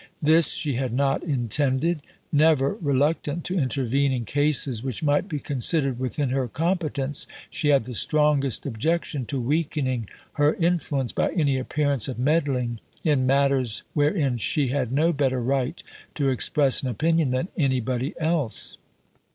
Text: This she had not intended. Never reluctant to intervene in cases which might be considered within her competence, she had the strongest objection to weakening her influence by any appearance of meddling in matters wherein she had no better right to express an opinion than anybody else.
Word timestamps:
This 0.19 0.47
she 0.53 0.73
had 0.73 0.93
not 0.93 1.21
intended. 1.23 2.01
Never 2.31 2.73
reluctant 2.81 3.43
to 3.43 3.59
intervene 3.59 4.11
in 4.11 4.25
cases 4.25 4.81
which 4.83 5.03
might 5.03 5.29
be 5.29 5.37
considered 5.37 5.99
within 5.99 6.29
her 6.31 6.47
competence, 6.47 7.27
she 7.51 7.67
had 7.67 7.85
the 7.85 7.93
strongest 7.93 8.65
objection 8.65 9.27
to 9.27 9.39
weakening 9.39 10.09
her 10.33 10.55
influence 10.55 11.11
by 11.11 11.29
any 11.33 11.55
appearance 11.59 12.07
of 12.07 12.17
meddling 12.17 12.79
in 13.03 13.27
matters 13.27 13.83
wherein 13.93 14.37
she 14.39 14.69
had 14.69 14.91
no 14.91 15.13
better 15.13 15.39
right 15.39 15.83
to 16.15 16.29
express 16.29 16.81
an 16.81 16.89
opinion 16.89 17.29
than 17.29 17.49
anybody 17.55 18.15
else. 18.19 18.79